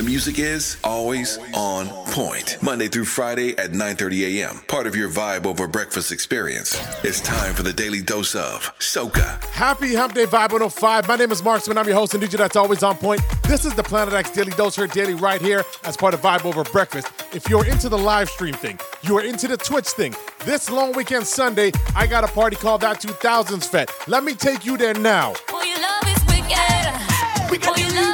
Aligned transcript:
The 0.00 0.06
music 0.06 0.38
is 0.38 0.78
always 0.82 1.38
on 1.52 1.86
point. 2.06 2.56
Monday 2.62 2.88
through 2.88 3.04
Friday 3.04 3.50
at 3.58 3.72
9:30 3.72 4.40
a.m. 4.40 4.62
Part 4.66 4.86
of 4.86 4.96
your 4.96 5.10
vibe 5.10 5.44
over 5.44 5.68
breakfast 5.68 6.10
experience. 6.10 6.74
It's 7.04 7.20
time 7.20 7.52
for 7.52 7.62
the 7.62 7.74
daily 7.74 8.00
dose 8.00 8.34
of 8.34 8.72
Soca. 8.78 9.44
Happy 9.52 9.94
Hump 9.94 10.14
Day 10.14 10.24
Vibe 10.24 10.52
105. 10.52 11.06
My 11.06 11.16
name 11.16 11.30
is 11.30 11.44
Marksman. 11.44 11.76
I'm 11.76 11.86
your 11.86 11.96
host 11.96 12.14
and 12.14 12.22
DJ 12.22 12.38
that's 12.38 12.56
always 12.56 12.82
on 12.82 12.96
point. 12.96 13.20
This 13.42 13.66
is 13.66 13.74
the 13.74 13.82
Planet 13.82 14.14
X 14.14 14.30
Daily 14.30 14.52
Dose 14.52 14.74
here 14.74 14.86
daily 14.86 15.12
right 15.12 15.38
here 15.38 15.66
as 15.84 15.98
part 15.98 16.14
of 16.14 16.22
Vibe 16.22 16.46
Over 16.46 16.64
Breakfast. 16.64 17.08
If 17.34 17.50
you're 17.50 17.66
into 17.66 17.90
the 17.90 17.98
live 17.98 18.30
stream 18.30 18.54
thing, 18.54 18.78
you 19.02 19.18
are 19.18 19.22
into 19.22 19.48
the 19.48 19.58
Twitch 19.58 19.88
thing. 19.88 20.14
This 20.46 20.70
long 20.70 20.94
weekend 20.94 21.26
Sunday, 21.26 21.72
I 21.94 22.06
got 22.06 22.24
a 22.24 22.28
party 22.28 22.56
called 22.56 22.80
That 22.80 23.02
2000s 23.02 23.66
Fete. 23.68 23.90
Let 24.08 24.24
me 24.24 24.32
take 24.32 24.64
you 24.64 24.78
there 24.78 24.94
now. 24.94 25.34
You 25.50 25.76
love 25.76 26.04
is 26.06 26.24
wicked. 26.24 26.56
Hey, 26.56 27.48
we 27.50 27.58
got 27.58 27.78
you 27.78 27.94
love 28.00 28.09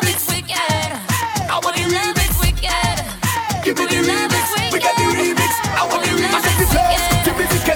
If 7.48 7.64
can 7.64 7.75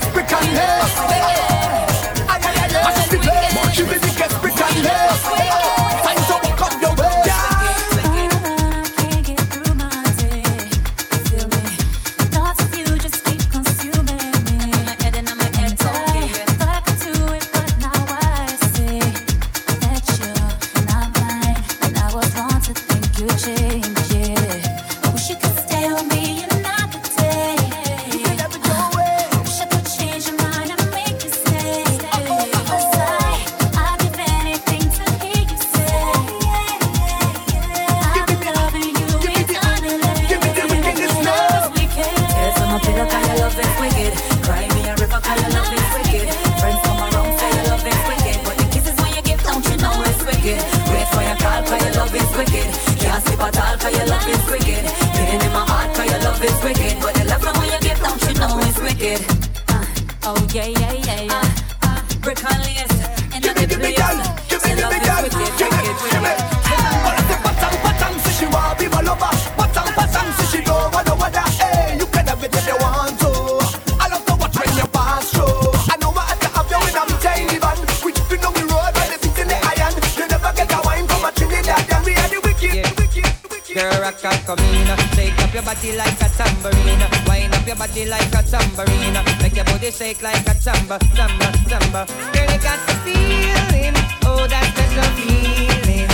work 84.23 84.33
are 84.33 84.57
coming. 84.57 84.87
Shake 85.15 85.39
up 85.43 85.53
your 85.55 85.63
body 85.63 85.97
like 85.97 86.21
a 86.21 86.29
tambourine. 86.37 87.05
Wind 87.27 87.55
up 87.55 87.67
your 87.67 87.77
body 87.77 88.07
like 88.07 88.35
a 88.35 88.43
tambourine. 88.43 89.19
Make 89.43 89.57
your 89.57 89.65
body 89.65 89.91
shake 89.91 90.23
like 90.23 90.47
a 90.47 90.55
tamba, 90.55 90.99
tamba, 91.15 91.53
tamba. 91.69 92.07
Girl, 92.33 92.51
you 92.53 92.59
got 92.61 92.79
the 92.87 92.95
feeling. 93.05 93.95
Oh, 94.25 94.47
that 94.49 94.65
special 94.73 95.11
feeling. 95.17 96.09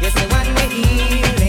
Yes, 0.00 0.14
the 0.14 0.26
one 0.28 0.48
we 0.54 0.82
healing. 0.84 1.39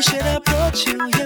Should 0.00 0.24
approach 0.24 0.86
you. 0.86 1.19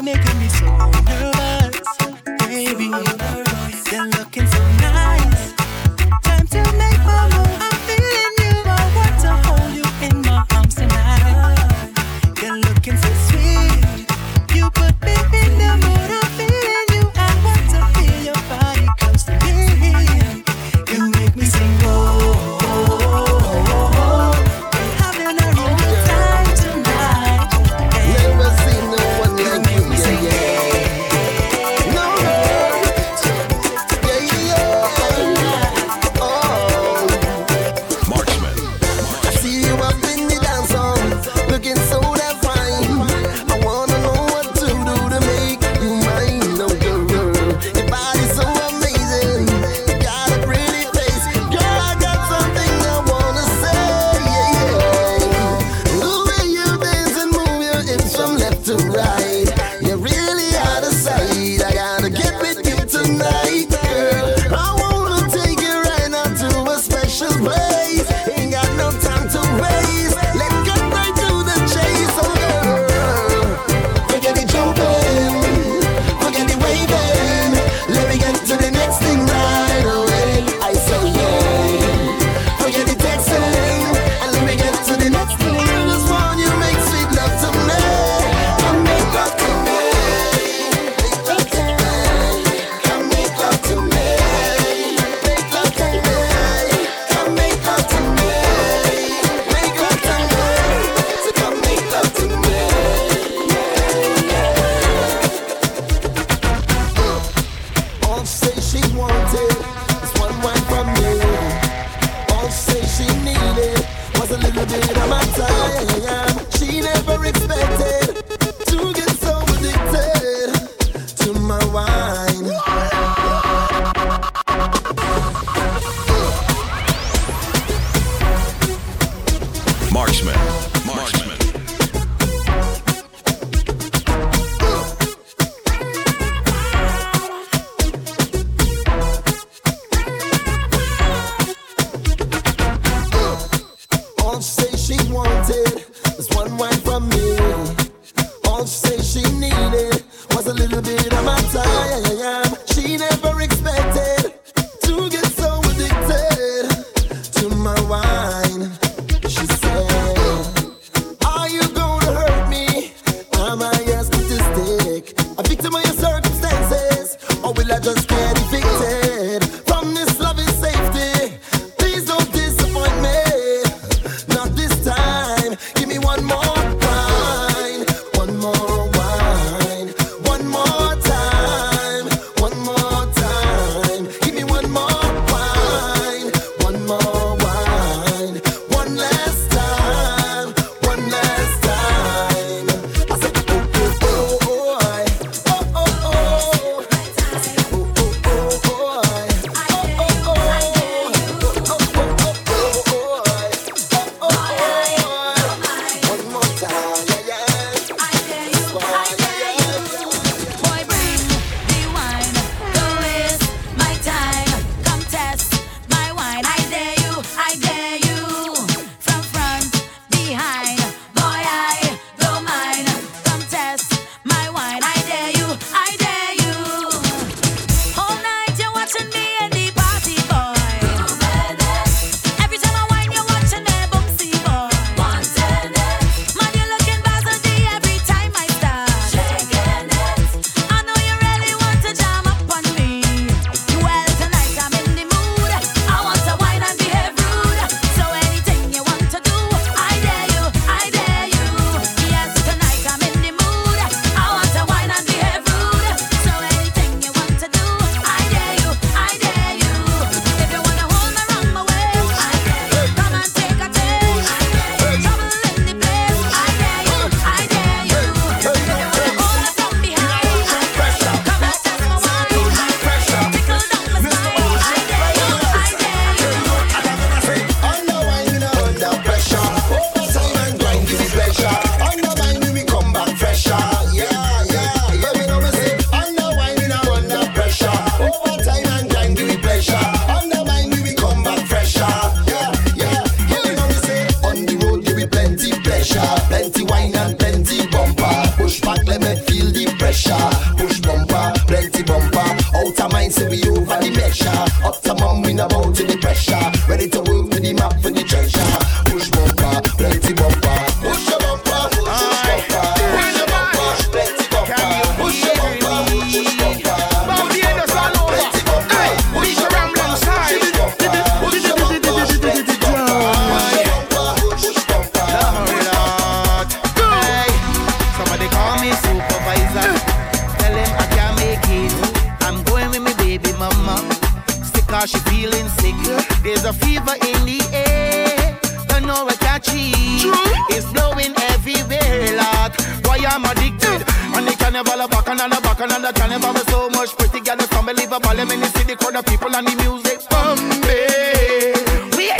Back 345.54 345.70
and 345.70 345.84
the 345.84 345.92
back 345.92 346.10
and 346.10 346.22
the 346.22 346.44
so 346.50 346.68
much 346.70 346.96
pretty 346.96 347.20
girl. 347.20 347.38
It's 347.38 347.54
unbelievable. 347.54 348.14
Let 348.14 348.26
me 348.26 348.36
see 348.54 348.64
the 348.64 348.76
crowd 348.76 348.96
of 348.96 349.06
people 349.06 349.34
and 349.34 349.46
the 349.46 349.54
music. 349.62 350.02
Bombay. 350.10 351.54
Wait. 351.94 352.18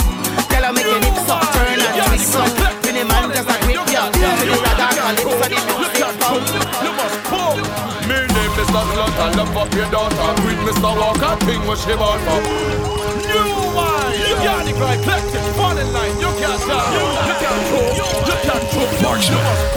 Tell 0.50 0.64
her 0.64 0.72
make 0.72 0.86
your 0.86 1.00
hips 1.02 1.28
up, 1.28 1.42
turn 1.54 1.80
and 1.82 1.94
twist 2.06 2.36
up. 2.36 2.46
When 2.84 2.94
the 2.94 3.04
man 3.04 3.30
just 3.34 3.50
a 3.50 3.56
grip 3.66 3.82
ya. 3.90 4.10
To 4.10 4.18
the 4.18 4.56
ragga 4.62 4.86
calypso, 4.94 5.46
the 5.50 5.58
music 5.66 6.14
bounce. 6.22 6.52
You 6.54 6.92
must 6.94 7.18
pull. 7.26 7.58
Me 8.06 8.16
name 8.22 8.54
is 8.60 8.68
Mr. 8.70 8.82
Slut, 8.92 9.18
I 9.18 9.26
love 9.34 9.56
up 9.56 9.70
your 9.74 9.88
daughter. 9.90 10.30
Queen 10.42 10.60
Mr. 10.68 10.90
Walker, 10.94 11.34
king 11.44 11.62
what 11.66 11.78
she 11.78 11.94
bought 11.96 12.20
for. 12.22 12.38
New 12.38 13.50
wine, 13.74 14.14
you 14.20 14.36
got 14.44 14.68
it 14.68 14.76
right, 14.78 15.00
collected, 15.02 15.44
fall 15.56 15.76
in 15.76 15.88
line, 15.92 16.14
you 16.20 16.30
can't 16.38 16.60
tell, 16.68 16.86
you 17.26 17.34
can't 17.42 17.62
pull, 17.72 17.90
you 18.28 18.36
can't 18.46 18.64
pull. 18.70 18.90
Marksman. 19.02 19.74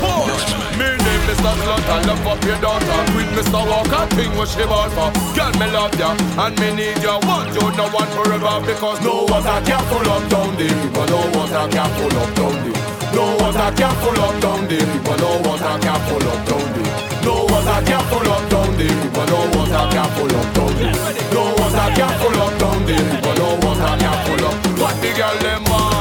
You 0.77 0.96
Mr. 1.27 1.51
Slut, 1.59 1.83
I 1.91 1.99
love 2.07 2.27
up 2.27 2.43
your 2.47 2.59
daughter. 2.63 2.99
Queen 3.11 3.27
Mr. 3.35 3.59
Walker, 3.67 4.07
king 4.15 4.31
what 4.39 4.47
she 4.47 4.63
bought 4.63 4.91
for. 4.95 5.11
Girl, 5.35 5.51
me 5.59 5.67
love 5.75 5.91
ya, 5.99 6.15
and 6.15 6.55
me 6.59 6.71
need 6.71 7.03
ya. 7.03 7.19
Want 7.27 7.51
you, 7.51 7.67
no 7.75 7.85
one 7.91 8.07
forever, 8.15 8.63
because 8.63 8.99
no 9.03 9.27
water 9.27 9.59
can 9.67 9.83
full 9.91 10.07
up 10.07 10.23
down 10.31 10.55
the 10.55 10.67
river. 10.71 11.05
No 11.11 11.19
water 11.35 11.67
can 11.67 11.89
full 11.99 12.15
up 12.15 12.31
down 12.39 12.55
the 12.63 12.71
No 13.11 13.23
water 13.43 13.69
can 13.75 13.93
full 13.99 14.21
up 14.23 14.35
down 14.39 14.61
the 14.71 14.77
river. 14.79 15.15
No 15.19 15.29
water 15.43 15.75
can 15.83 15.99
full 16.07 16.27
up 16.31 16.41
down 16.47 16.67
the 16.75 16.83
No 17.27 17.33
water 17.51 17.79
can 17.83 18.03
full 18.07 18.31
up 18.31 18.43
down 18.47 18.71
the 18.79 18.87
river. 18.87 19.25
No 19.27 19.39
water 19.51 19.85
can 19.91 20.07
full 20.15 20.31
up 20.31 20.47
down 20.55 20.73
the 20.79 20.87
No 21.35 21.43
water 21.59 21.87
can 21.91 22.11
full 22.23 22.39
up 22.39 22.53
down 22.55 22.79
the 22.87 22.95
river. 23.03 23.33
No 23.35 23.47
water 23.67 23.93
can 23.99 24.17
full 24.23 24.45
up. 24.47 24.55
What 24.79 24.95
the 25.03 25.09
girl 25.11 25.35
them 25.43 25.63
want? 25.67 25.96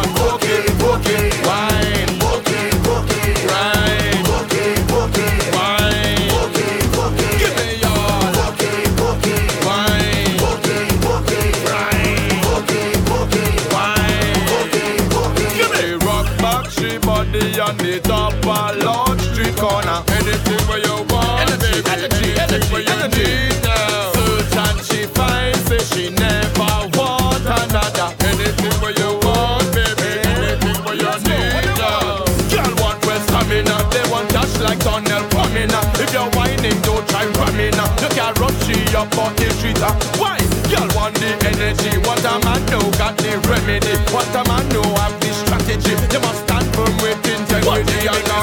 On 17.97 18.03
the 18.03 18.09
top 18.09 18.85
Lord 18.85 19.21
Street 19.21 19.57
corner. 19.57 20.03
Anything 20.21 20.61
where 20.69 20.79
you 20.79 21.05
want, 21.09 21.49
energy, 21.49 21.83
energy, 21.89 22.35
energy, 22.37 22.69
where 22.73 22.83
you 22.83 23.09
need 23.17 23.57
now. 23.63 24.13
Search 24.13 24.57
and 24.57 24.81
she 24.85 25.07
finds, 25.07 25.61
say 25.67 25.79
she 25.79 26.11
never 26.11 26.89
want 26.97 27.45
another. 27.45 28.13
Anything 28.25 28.75
where 28.81 28.93
you 28.93 29.19
want, 29.25 29.65
baby, 29.73 30.21
anything 30.29 30.79
where 30.85 30.97
you 30.97 31.13
need 31.25 31.69
now. 31.79 32.25
Girl 32.53 32.73
want 32.83 33.05
West 33.07 33.29
stamina, 33.29 33.77
they 33.91 34.05
want 34.11 34.29
dash 34.31 34.59
like 34.61 34.81
tunnel 34.81 35.25
coming 35.31 35.73
up. 35.73 35.87
If 35.97 36.13
you're 36.13 36.31
whining, 36.37 36.81
don't 36.83 37.07
try 37.09 37.25
up. 37.25 38.01
You 38.03 38.09
can't 38.09 38.39
rush 38.39 38.67
she 38.67 38.97
up 38.97 39.17
on 39.19 39.35
the 39.37 39.51
street. 39.57 39.79
Why? 40.21 40.36
Integrity 48.07 48.36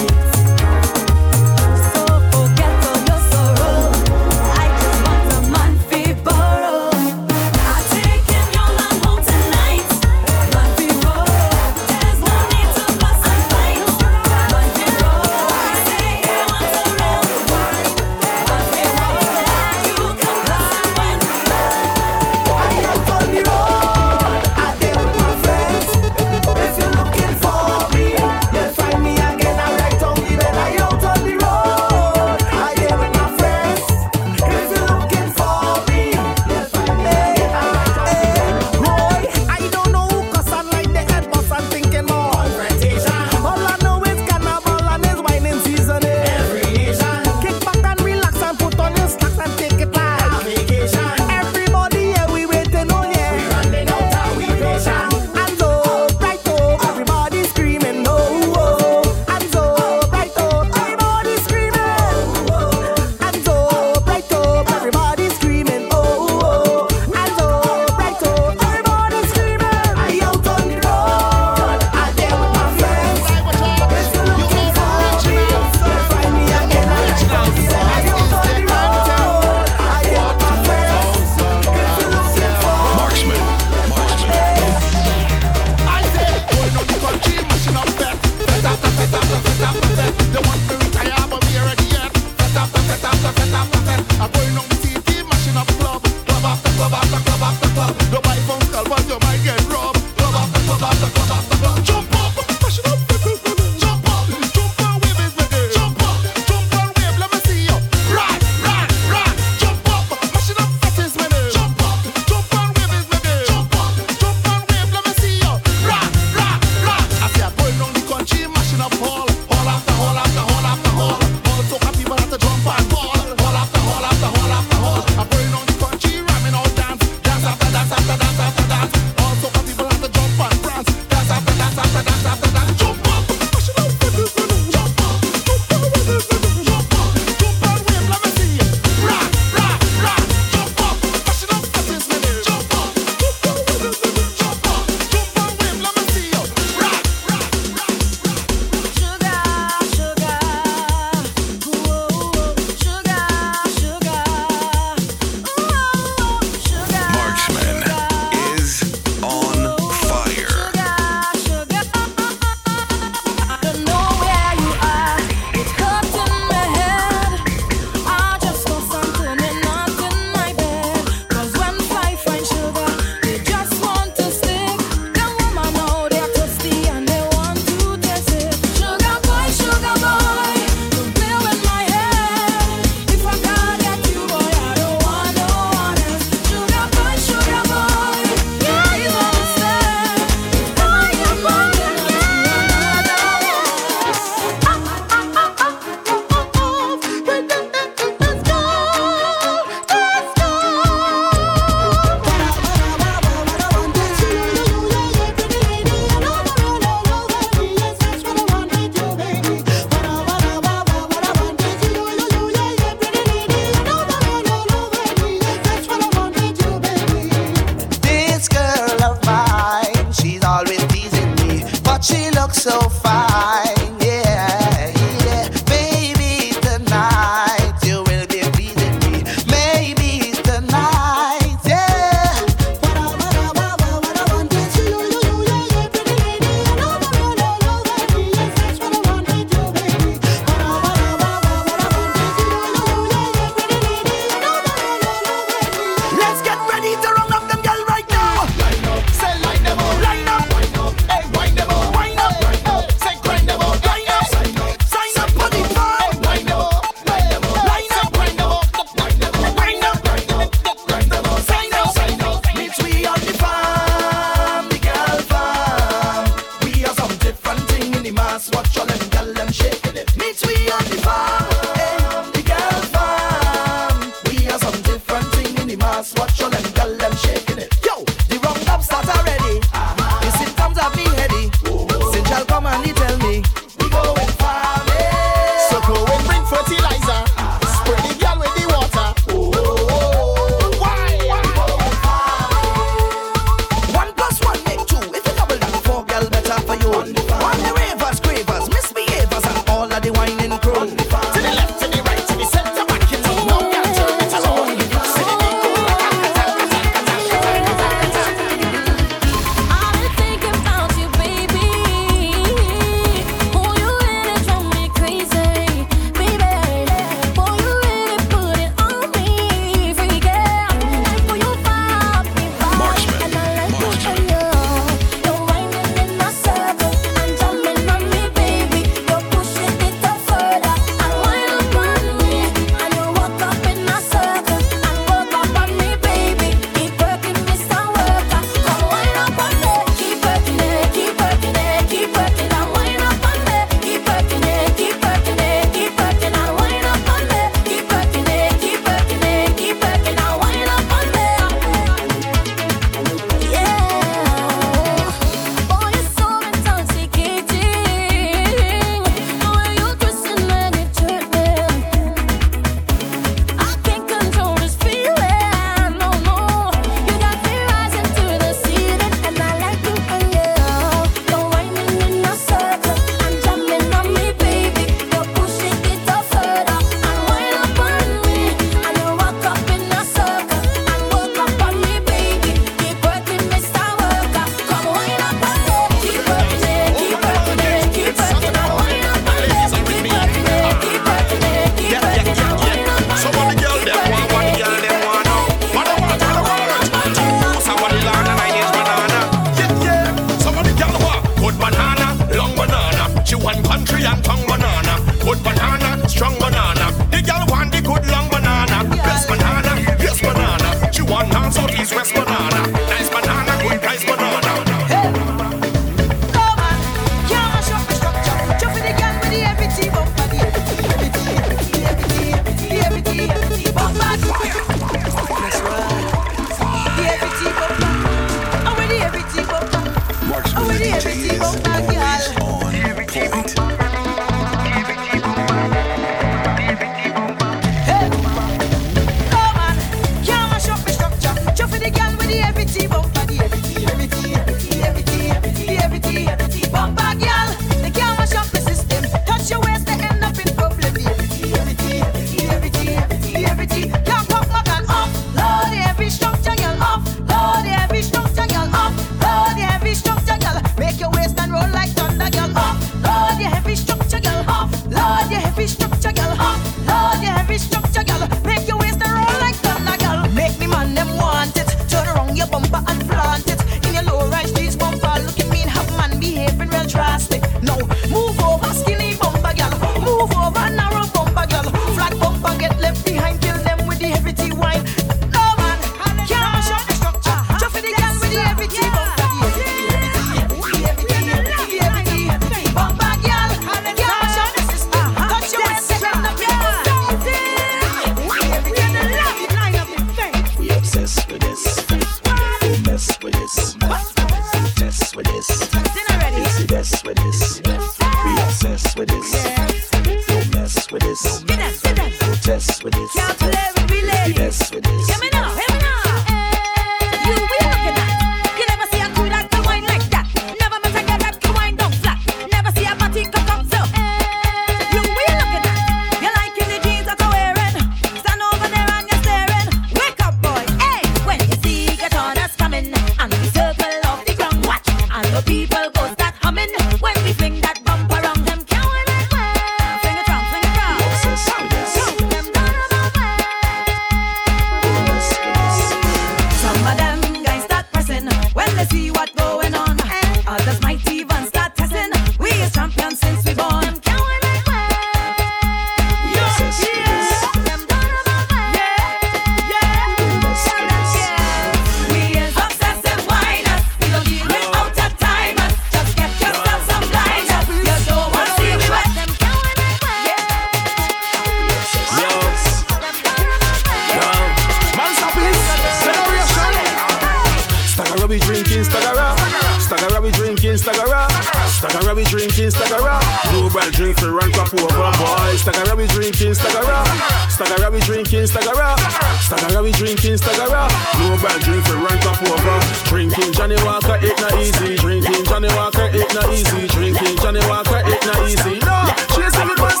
drinking 578.62 578.84
Staggera. 578.88 579.36
Staggera 579.76 580.22
we 580.22 580.30
drinking 580.30 580.76
Staggera. 580.80 581.28
Staggera 581.76 582.16
we 582.16 582.24
drinking 582.24 582.72
Staggera. 582.72 583.20
Global 583.52 583.90
drink 583.92 584.16
for 584.18 584.32
run 584.32 584.50
top 584.52 584.72
over 584.72 585.12
boy. 585.20 585.52
Staggera 585.60 585.96
we 585.96 586.06
drinking 586.06 586.56
Staggera. 586.56 587.04
Staggera 587.52 587.92
we 587.92 588.00
drinking 588.00 588.48
Staggera. 588.48 588.96
Staggera 589.44 589.82
we 589.82 589.92
drinking 589.92 590.40
Staggera. 590.40 590.88
Global 591.20 591.58
drink 591.60 591.84
for 591.84 591.96
run 592.00 592.18
top 592.24 592.40
over. 592.48 592.78
Drinking 593.04 593.52
Johnnie 593.52 593.80
Walker 593.84 594.16
it 594.24 594.40
not 594.40 594.56
easy. 594.56 594.96
Drinking 594.96 595.44
Johnnie 595.44 595.68
Walker 595.76 596.08
it 596.08 596.32
not 596.32 596.48
easy. 596.48 596.88
Drinking 596.88 597.36
Johnnie 597.36 597.60
Walker 597.68 598.00
it 598.08 598.22
not 598.24 598.40
easy. 598.48 598.80
No, 598.80 598.96
chase 599.36 599.52
with 599.52 599.76
one 599.76 600.00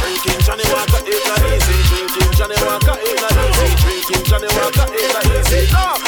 Drinking 0.00 0.40
Johnnie 0.48 0.68
Walker 0.72 1.02
it 1.04 1.22
not 1.28 1.44
easy. 1.44 1.76
Drinking 1.92 2.32
Johnnie 2.40 2.60
Walker 2.64 2.96
it 3.04 3.16
not 3.20 3.36
easy. 3.36 3.68
Drinking 3.84 4.24
Johnnie 4.24 4.52
Walker 4.56 4.88
it 4.96 5.08
not 5.12 5.26
easy. 5.28 5.68
No, 5.72 6.05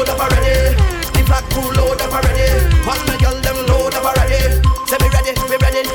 load 0.00 0.08
up 0.08 0.20
already. 0.20 0.74
The 1.12 1.22
black 1.26 1.44
crew 1.50 1.70
load 1.76 2.00
up 2.00 2.12
already. 2.12 2.48
All 2.88 3.00
the 3.04 3.16
girl 3.20 3.36
them 3.40 3.66
load 3.66 3.94
up 3.94 4.04
already. 4.04 4.40
Say 4.88 4.96
me 4.96 5.08
ready, 5.12 5.32
me 5.50 5.56
ready. 5.60 5.88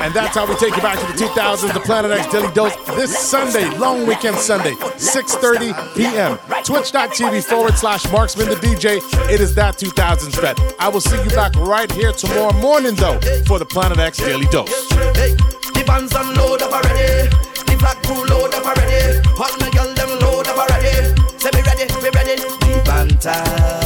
And 0.00 0.12
that's 0.14 0.34
how 0.34 0.46
we 0.46 0.54
take 0.56 0.74
you 0.74 0.82
back 0.82 0.98
to 0.98 1.06
the 1.06 1.12
2000s, 1.12 1.72
the 1.72 1.80
Planet 1.80 2.10
X 2.10 2.32
Daily 2.32 2.52
Dose, 2.52 2.74
this 2.96 3.16
Sunday, 3.16 3.68
long 3.78 4.06
weekend 4.06 4.36
Sunday, 4.36 4.72
6.30 4.72 5.96
p.m. 5.96 6.38
Twitch.tv 6.64 7.44
forward 7.44 7.74
slash 7.74 8.10
Marksman 8.10 8.48
the 8.48 8.56
DJ. 8.56 8.98
It 9.30 9.40
is 9.40 9.54
that 9.54 9.76
2000s 9.76 10.40
bet. 10.40 10.58
I 10.78 10.88
will 10.88 11.00
see 11.00 11.22
you 11.22 11.30
back 11.30 11.54
right 11.56 11.90
here 11.92 12.12
tomorrow 12.12 12.52
morning, 12.54 12.94
though, 12.96 13.20
for 13.46 13.58
the 13.58 13.66
Planet 13.66 13.98
X 13.98 14.18
Daily 14.18 14.46
Dose. 14.46 14.90
Hey, 15.16 15.36
the 15.74 15.84
bands 15.86 16.14
on 16.14 16.34
load 16.34 16.62
up 16.62 16.72
already. 16.72 17.28
The 17.64 17.76
black 17.78 18.02
crew 18.02 18.24
load 18.26 18.54
up 18.54 18.64
already. 18.64 19.18
All 19.38 19.56
the 19.58 19.70
girl 19.72 19.94
them 19.94 20.18
load 20.20 20.48
up 20.48 20.58
already. 20.58 21.14
Say 21.38 21.50
me 21.54 21.62
ready, 21.62 22.02
me 22.02 22.10
ready. 22.10 22.63
The 23.24 23.83